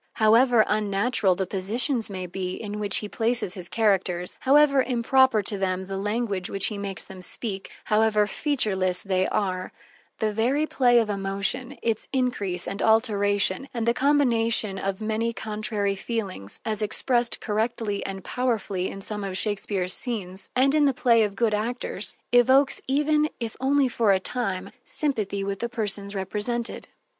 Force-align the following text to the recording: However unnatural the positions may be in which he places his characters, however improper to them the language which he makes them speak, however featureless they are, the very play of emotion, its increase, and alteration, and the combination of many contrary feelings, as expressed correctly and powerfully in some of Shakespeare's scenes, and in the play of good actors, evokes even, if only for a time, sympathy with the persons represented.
However 0.15 0.63
unnatural 0.65 1.35
the 1.35 1.45
positions 1.45 2.09
may 2.09 2.25
be 2.25 2.55
in 2.55 2.79
which 2.79 2.97
he 3.05 3.07
places 3.07 3.53
his 3.53 3.69
characters, 3.69 4.35
however 4.39 4.81
improper 4.81 5.43
to 5.43 5.59
them 5.59 5.85
the 5.85 5.95
language 5.95 6.49
which 6.49 6.65
he 6.65 6.77
makes 6.79 7.03
them 7.03 7.21
speak, 7.21 7.69
however 7.83 8.25
featureless 8.25 9.03
they 9.03 9.27
are, 9.27 9.71
the 10.17 10.33
very 10.33 10.65
play 10.65 10.97
of 10.97 11.07
emotion, 11.07 11.77
its 11.83 12.07
increase, 12.11 12.67
and 12.67 12.81
alteration, 12.81 13.69
and 13.75 13.85
the 13.87 13.93
combination 13.93 14.79
of 14.79 15.01
many 15.01 15.33
contrary 15.33 15.95
feelings, 15.95 16.59
as 16.65 16.81
expressed 16.81 17.39
correctly 17.39 18.03
and 18.03 18.23
powerfully 18.23 18.89
in 18.89 19.01
some 19.01 19.23
of 19.23 19.37
Shakespeare's 19.37 19.93
scenes, 19.93 20.49
and 20.55 20.73
in 20.73 20.85
the 20.85 20.95
play 20.95 21.21
of 21.21 21.35
good 21.35 21.53
actors, 21.53 22.15
evokes 22.31 22.81
even, 22.87 23.29
if 23.39 23.55
only 23.59 23.87
for 23.87 24.13
a 24.13 24.19
time, 24.19 24.71
sympathy 24.83 25.43
with 25.43 25.59
the 25.59 25.69
persons 25.69 26.15
represented. 26.15 26.87